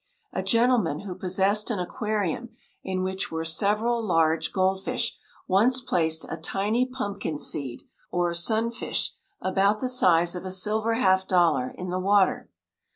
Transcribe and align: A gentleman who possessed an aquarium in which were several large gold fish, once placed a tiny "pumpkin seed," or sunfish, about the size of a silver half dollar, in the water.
A 0.33 0.41
gentleman 0.41 1.01
who 1.01 1.13
possessed 1.13 1.69
an 1.69 1.77
aquarium 1.77 2.49
in 2.81 3.03
which 3.03 3.29
were 3.31 3.45
several 3.45 4.01
large 4.03 4.51
gold 4.51 4.83
fish, 4.83 5.15
once 5.47 5.79
placed 5.79 6.25
a 6.27 6.37
tiny 6.37 6.87
"pumpkin 6.87 7.37
seed," 7.37 7.83
or 8.09 8.33
sunfish, 8.33 9.13
about 9.41 9.79
the 9.79 9.87
size 9.87 10.33
of 10.33 10.43
a 10.43 10.49
silver 10.49 10.95
half 10.95 11.27
dollar, 11.27 11.69
in 11.77 11.91
the 11.91 11.99
water. 11.99 12.49